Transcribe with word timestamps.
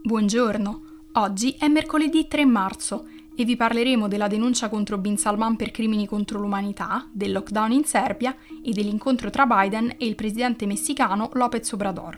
Buongiorno, 0.00 0.82
oggi 1.14 1.56
è 1.58 1.66
mercoledì 1.66 2.28
3 2.28 2.46
marzo 2.46 3.08
e 3.36 3.44
vi 3.44 3.56
parleremo 3.56 4.06
della 4.06 4.28
denuncia 4.28 4.68
contro 4.68 4.96
Bin 4.96 5.18
Salman 5.18 5.56
per 5.56 5.72
crimini 5.72 6.06
contro 6.06 6.38
l'umanità, 6.38 7.08
del 7.12 7.32
lockdown 7.32 7.72
in 7.72 7.84
Serbia 7.84 8.34
e 8.62 8.70
dell'incontro 8.70 9.28
tra 9.28 9.44
Biden 9.44 9.96
e 9.98 10.06
il 10.06 10.14
presidente 10.14 10.66
messicano 10.66 11.30
López 11.32 11.72
Obrador. 11.72 12.16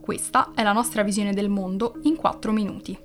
Questa 0.00 0.52
è 0.54 0.62
la 0.62 0.72
nostra 0.72 1.02
visione 1.02 1.32
del 1.32 1.48
mondo 1.48 1.98
in 2.02 2.14
4 2.14 2.52
minuti. 2.52 2.96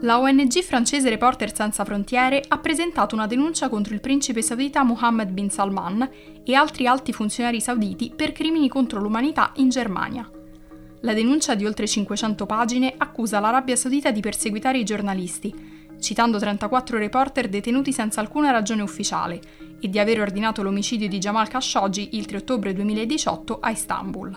La 0.00 0.18
ONG 0.18 0.62
francese 0.62 1.10
Reporter 1.10 1.54
Senza 1.54 1.84
Frontiere 1.84 2.42
ha 2.48 2.58
presentato 2.58 3.14
una 3.14 3.26
denuncia 3.26 3.68
contro 3.68 3.92
il 3.92 4.00
principe 4.00 4.40
saudita 4.40 4.82
Mohammed 4.82 5.30
bin 5.30 5.50
Salman 5.50 6.08
e 6.42 6.54
altri 6.54 6.86
alti 6.86 7.12
funzionari 7.12 7.60
sauditi 7.60 8.12
per 8.16 8.32
crimini 8.32 8.68
contro 8.68 8.98
l'umanità 8.98 9.52
in 9.56 9.68
Germania. 9.68 10.28
La 11.06 11.14
denuncia 11.14 11.54
di 11.54 11.64
oltre 11.64 11.86
500 11.86 12.46
pagine 12.46 12.92
accusa 12.96 13.38
l'Arabia 13.38 13.76
Saudita 13.76 14.10
di 14.10 14.18
perseguitare 14.18 14.78
i 14.78 14.84
giornalisti, 14.84 15.54
citando 16.00 16.36
34 16.36 16.98
reporter 16.98 17.48
detenuti 17.48 17.92
senza 17.92 18.20
alcuna 18.20 18.50
ragione 18.50 18.82
ufficiale, 18.82 19.40
e 19.80 19.88
di 19.88 20.00
aver 20.00 20.20
ordinato 20.20 20.64
l'omicidio 20.64 21.06
di 21.06 21.18
Jamal 21.18 21.46
Khashoggi 21.46 22.16
il 22.16 22.26
3 22.26 22.38
ottobre 22.38 22.72
2018 22.72 23.60
a 23.60 23.70
Istanbul. 23.70 24.36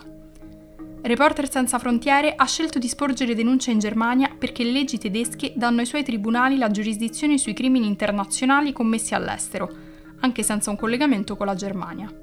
Reporter 1.02 1.50
Senza 1.50 1.80
Frontiere 1.80 2.36
ha 2.36 2.46
scelto 2.46 2.77
di 2.77 2.88
sporgere 2.88 3.34
denuncia 3.34 3.72
in 3.72 3.80
Germania 3.80 4.30
perché 4.38 4.63
le 4.63 4.72
leggi 4.72 4.99
tedesche 4.99 5.54
danno 5.55 5.80
ai 5.80 5.88
suoi 5.88 6.04
tribunali 6.04 6.55
la 6.55 6.70
giurisdizione 6.70 7.40
sui 7.40 7.54
crimini 7.54 7.88
internazionali 7.88 8.74
commessi 8.74 9.16
all'estero, 9.16 9.72
anche 10.20 10.44
senza 10.44 10.70
un 10.70 10.77
collegamento 10.77 11.36
con 11.36 11.48
la 11.48 11.55
Germania. 11.55 12.13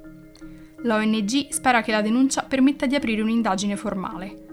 La 0.82 0.96
ONG 0.96 1.48
spera 1.48 1.82
che 1.82 1.90
la 1.90 2.02
denuncia 2.02 2.42
permetta 2.42 2.87
di 2.87 2.95
aprire 2.95 3.23
un'indagine 3.23 3.76
formale. 3.76 4.45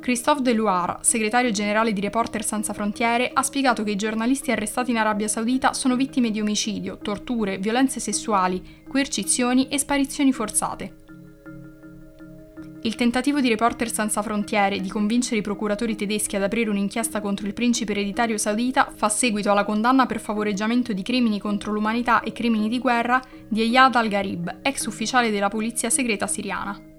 Christophe 0.00 0.40
Deloire, 0.40 0.98
segretario 1.02 1.50
generale 1.50 1.92
di 1.92 2.00
Reporter 2.00 2.42
Senza 2.42 2.72
Frontiere, 2.72 3.30
ha 3.32 3.42
spiegato 3.42 3.82
che 3.84 3.90
i 3.90 3.96
giornalisti 3.96 4.50
arrestati 4.50 4.90
in 4.90 4.96
Arabia 4.96 5.28
Saudita 5.28 5.74
sono 5.74 5.94
vittime 5.94 6.30
di 6.30 6.40
omicidio, 6.40 6.98
torture, 6.98 7.58
violenze 7.58 8.00
sessuali, 8.00 8.82
coercizioni 8.88 9.68
e 9.68 9.78
sparizioni 9.78 10.32
forzate. 10.32 10.94
Il 12.82 12.94
tentativo 12.94 13.42
di 13.42 13.50
Reporter 13.50 13.92
Senza 13.92 14.22
Frontiere 14.22 14.80
di 14.80 14.88
convincere 14.88 15.36
i 15.36 15.42
procuratori 15.42 15.94
tedeschi 15.94 16.36
ad 16.36 16.44
aprire 16.44 16.70
un'inchiesta 16.70 17.20
contro 17.20 17.46
il 17.46 17.52
principe 17.52 17.92
ereditario 17.92 18.38
saudita 18.38 18.90
fa 18.96 19.10
seguito 19.10 19.50
alla 19.50 19.64
condanna 19.64 20.06
per 20.06 20.18
favoreggiamento 20.18 20.94
di 20.94 21.02
crimini 21.02 21.38
contro 21.38 21.72
l'umanità 21.72 22.22
e 22.22 22.32
crimini 22.32 22.70
di 22.70 22.78
guerra 22.78 23.20
di 23.46 23.60
Eyad 23.60 23.94
al-Gharib, 23.96 24.60
ex 24.62 24.86
ufficiale 24.86 25.30
della 25.30 25.50
polizia 25.50 25.90
segreta 25.90 26.26
siriana. 26.26 26.89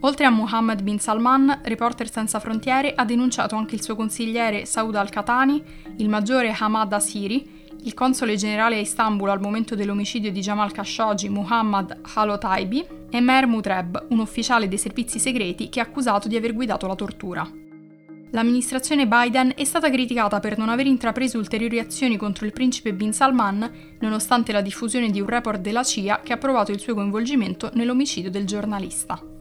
Oltre 0.00 0.26
a 0.26 0.30
Mohammed 0.30 0.82
bin 0.82 0.98
Salman, 0.98 1.60
Reporter 1.64 2.10
Senza 2.10 2.38
Frontiere 2.38 2.92
ha 2.94 3.04
denunciato 3.04 3.56
anche 3.56 3.74
il 3.74 3.82
suo 3.82 3.96
consigliere 3.96 4.66
Saud 4.66 4.94
al-Khatani, 4.94 5.62
il 5.96 6.08
maggiore 6.08 6.54
Hamad 6.56 6.92
Asiri, 6.92 7.64
il 7.82 7.94
console 7.94 8.36
generale 8.36 8.76
a 8.76 8.80
Istanbul 8.80 9.30
al 9.30 9.40
momento 9.40 9.74
dell'omicidio 9.74 10.30
di 10.30 10.40
Jamal 10.40 10.72
Khashoggi, 10.72 11.28
Muhammad 11.28 11.98
Halotaibi, 12.14 12.86
e 13.10 13.20
Mer 13.20 13.46
Mutreb, 13.46 14.06
un 14.10 14.18
ufficiale 14.18 14.68
dei 14.68 14.78
servizi 14.78 15.18
segreti 15.18 15.68
che 15.68 15.80
è 15.80 15.82
accusato 15.82 16.28
di 16.28 16.36
aver 16.36 16.52
guidato 16.52 16.86
la 16.86 16.94
tortura. 16.94 17.48
L'amministrazione 18.30 19.06
Biden 19.06 19.52
è 19.54 19.64
stata 19.64 19.88
criticata 19.88 20.40
per 20.40 20.58
non 20.58 20.68
aver 20.68 20.86
intrapreso 20.86 21.38
ulteriori 21.38 21.78
azioni 21.78 22.16
contro 22.16 22.44
il 22.44 22.52
principe 22.52 22.92
Bin 22.92 23.12
Salman, 23.12 23.96
nonostante 24.00 24.52
la 24.52 24.60
diffusione 24.60 25.10
di 25.10 25.20
un 25.20 25.28
report 25.28 25.60
della 25.60 25.84
CIA 25.84 26.20
che 26.22 26.32
ha 26.32 26.38
provato 26.38 26.72
il 26.72 26.80
suo 26.80 26.94
coinvolgimento 26.94 27.70
nell'omicidio 27.74 28.30
del 28.30 28.44
giornalista. 28.44 29.35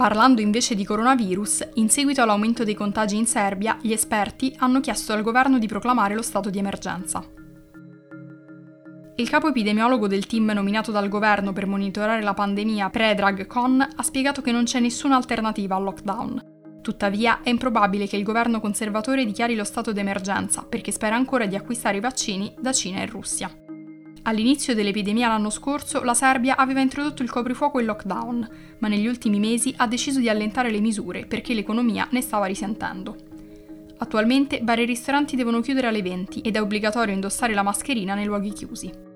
Parlando 0.00 0.40
invece 0.40 0.74
di 0.74 0.82
coronavirus, 0.82 1.72
in 1.74 1.90
seguito 1.90 2.22
all'aumento 2.22 2.64
dei 2.64 2.72
contagi 2.72 3.18
in 3.18 3.26
Serbia, 3.26 3.76
gli 3.82 3.92
esperti 3.92 4.54
hanno 4.56 4.80
chiesto 4.80 5.12
al 5.12 5.20
governo 5.20 5.58
di 5.58 5.66
proclamare 5.66 6.14
lo 6.14 6.22
stato 6.22 6.48
di 6.48 6.58
emergenza. 6.58 7.22
Il 9.16 9.28
capo 9.28 9.48
epidemiologo 9.48 10.06
del 10.06 10.24
team 10.24 10.52
nominato 10.52 10.90
dal 10.90 11.10
governo 11.10 11.52
per 11.52 11.66
monitorare 11.66 12.22
la 12.22 12.32
pandemia, 12.32 12.88
Predrag 12.88 13.46
Kon, 13.46 13.86
ha 13.94 14.02
spiegato 14.02 14.40
che 14.40 14.52
non 14.52 14.64
c'è 14.64 14.80
nessuna 14.80 15.16
alternativa 15.16 15.76
al 15.76 15.82
lockdown. 15.82 16.78
Tuttavia, 16.80 17.42
è 17.42 17.50
improbabile 17.50 18.06
che 18.06 18.16
il 18.16 18.24
governo 18.24 18.58
conservatore 18.58 19.26
dichiari 19.26 19.54
lo 19.54 19.64
stato 19.64 19.92
d'emergenza 19.92 20.64
perché 20.66 20.92
spera 20.92 21.14
ancora 21.14 21.44
di 21.44 21.56
acquistare 21.56 21.98
i 21.98 22.00
vaccini 22.00 22.54
da 22.58 22.72
Cina 22.72 23.02
e 23.02 23.06
Russia. 23.06 23.54
All'inizio 24.22 24.74
dell'epidemia 24.74 25.28
l'anno 25.28 25.50
scorso 25.50 26.02
la 26.02 26.14
Serbia 26.14 26.56
aveva 26.56 26.80
introdotto 26.80 27.22
il 27.22 27.30
coprifuoco 27.30 27.78
e 27.78 27.80
il 27.80 27.86
lockdown, 27.86 28.48
ma 28.78 28.88
negli 28.88 29.06
ultimi 29.06 29.38
mesi 29.38 29.72
ha 29.78 29.86
deciso 29.86 30.20
di 30.20 30.28
allentare 30.28 30.70
le 30.70 30.80
misure 30.80 31.24
perché 31.24 31.54
l'economia 31.54 32.06
ne 32.10 32.20
stava 32.20 32.46
risentendo. 32.46 33.16
Attualmente 33.98 34.60
bar 34.60 34.78
e 34.78 34.84
ristoranti 34.84 35.36
devono 35.36 35.60
chiudere 35.60 35.86
alle 35.86 36.02
20 36.02 36.40
ed 36.40 36.56
è 36.56 36.60
obbligatorio 36.60 37.14
indossare 37.14 37.54
la 37.54 37.62
mascherina 37.62 38.14
nei 38.14 38.26
luoghi 38.26 38.52
chiusi. 38.52 39.08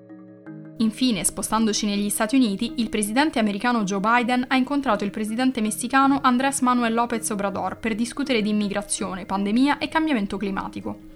Infine, 0.77 1.23
spostandoci 1.23 1.85
negli 1.85 2.09
Stati 2.09 2.35
Uniti, 2.35 2.73
il 2.77 2.89
presidente 2.89 3.39
americano 3.39 3.83
Joe 3.83 4.01
Biden 4.01 4.45
ha 4.47 4.55
incontrato 4.57 5.05
il 5.05 5.09
presidente 5.09 5.61
messicano 5.61 6.19
Andrés 6.21 6.59
Manuel 6.59 6.93
López 6.93 7.29
Obrador 7.29 7.77
per 7.77 7.95
discutere 7.95 8.41
di 8.41 8.49
immigrazione, 8.49 9.25
pandemia 9.25 9.77
e 9.77 9.87
cambiamento 9.87 10.35
climatico. 10.35 11.13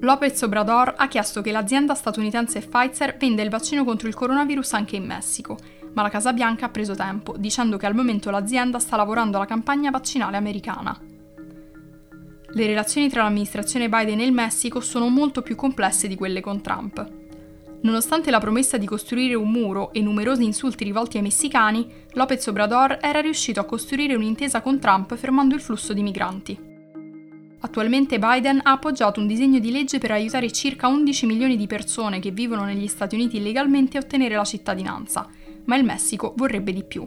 López 0.00 0.42
Obrador 0.42 0.94
ha 0.96 1.08
chiesto 1.08 1.40
che 1.40 1.50
l'azienda 1.50 1.94
statunitense 1.94 2.60
Pfizer 2.60 3.16
venda 3.16 3.42
il 3.42 3.48
vaccino 3.48 3.82
contro 3.82 4.08
il 4.08 4.14
coronavirus 4.14 4.74
anche 4.74 4.96
in 4.96 5.06
Messico, 5.06 5.56
ma 5.94 6.02
la 6.02 6.10
Casa 6.10 6.34
Bianca 6.34 6.66
ha 6.66 6.68
preso 6.68 6.94
tempo, 6.94 7.34
dicendo 7.38 7.78
che 7.78 7.86
al 7.86 7.94
momento 7.94 8.30
l'azienda 8.30 8.78
sta 8.78 8.96
lavorando 8.96 9.38
alla 9.38 9.46
campagna 9.46 9.90
vaccinale 9.90 10.36
americana. 10.36 10.98
Le 12.48 12.66
relazioni 12.66 13.08
tra 13.08 13.22
l'amministrazione 13.22 13.88
Biden 13.88 14.20
e 14.20 14.24
il 14.24 14.32
Messico 14.32 14.80
sono 14.80 15.08
molto 15.08 15.40
più 15.40 15.56
complesse 15.56 16.08
di 16.08 16.14
quelle 16.14 16.42
con 16.42 16.60
Trump. 16.60 17.12
Nonostante 17.80 18.30
la 18.30 18.40
promessa 18.40 18.76
di 18.76 18.86
costruire 18.86 19.34
un 19.34 19.50
muro 19.50 19.92
e 19.94 20.02
numerosi 20.02 20.44
insulti 20.44 20.84
rivolti 20.84 21.16
ai 21.16 21.22
messicani, 21.22 21.90
López 22.12 22.46
Obrador 22.48 22.98
era 23.00 23.20
riuscito 23.20 23.60
a 23.60 23.64
costruire 23.64 24.14
un'intesa 24.14 24.60
con 24.60 24.78
Trump 24.78 25.14
fermando 25.16 25.54
il 25.54 25.60
flusso 25.62 25.94
di 25.94 26.02
migranti. 26.02 26.75
Attualmente 27.66 28.20
Biden 28.20 28.60
ha 28.62 28.70
appoggiato 28.70 29.18
un 29.18 29.26
disegno 29.26 29.58
di 29.58 29.72
legge 29.72 29.98
per 29.98 30.12
aiutare 30.12 30.52
circa 30.52 30.86
11 30.86 31.26
milioni 31.26 31.56
di 31.56 31.66
persone 31.66 32.20
che 32.20 32.30
vivono 32.30 32.64
negli 32.64 32.86
Stati 32.86 33.16
Uniti 33.16 33.38
illegalmente 33.38 33.98
a 33.98 34.02
ottenere 34.02 34.36
la 34.36 34.44
cittadinanza, 34.44 35.28
ma 35.64 35.74
il 35.74 35.82
Messico 35.82 36.32
vorrebbe 36.36 36.72
di 36.72 36.84
più. 36.84 37.04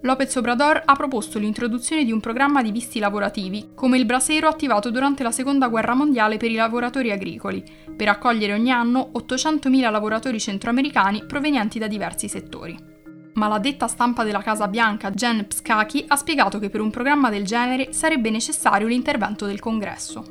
López 0.00 0.34
Obrador 0.36 0.80
ha 0.86 0.94
proposto 0.94 1.38
l'introduzione 1.38 2.06
di 2.06 2.12
un 2.12 2.20
programma 2.20 2.62
di 2.62 2.72
visti 2.72 2.98
lavorativi, 2.98 3.72
come 3.74 3.98
il 3.98 4.06
brasero 4.06 4.48
attivato 4.48 4.90
durante 4.90 5.22
la 5.22 5.32
Seconda 5.32 5.68
Guerra 5.68 5.92
Mondiale 5.92 6.38
per 6.38 6.50
i 6.50 6.54
lavoratori 6.54 7.12
agricoli, 7.12 7.62
per 7.94 8.08
accogliere 8.08 8.54
ogni 8.54 8.70
anno 8.70 9.10
800.000 9.12 9.90
lavoratori 9.90 10.40
centroamericani 10.40 11.26
provenienti 11.26 11.78
da 11.78 11.88
diversi 11.88 12.26
settori. 12.26 12.97
Ma 13.38 13.46
la 13.46 13.60
detta 13.60 13.86
stampa 13.86 14.24
della 14.24 14.42
Casa 14.42 14.66
Bianca 14.66 15.12
Jen 15.12 15.46
Psaki 15.46 16.06
ha 16.08 16.16
spiegato 16.16 16.58
che 16.58 16.70
per 16.70 16.80
un 16.80 16.90
programma 16.90 17.30
del 17.30 17.44
genere 17.44 17.92
sarebbe 17.92 18.30
necessario 18.30 18.88
l'intervento 18.88 19.46
del 19.46 19.60
Congresso. 19.60 20.24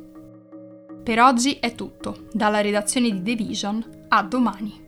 Per 1.03 1.19
oggi 1.21 1.53
è 1.53 1.73
tutto, 1.73 2.27
dalla 2.33 2.59
redazione 2.59 3.09
di 3.09 3.21
The 3.23 3.35
Vision 3.41 4.05
a 4.09 4.23
domani. 4.23 4.86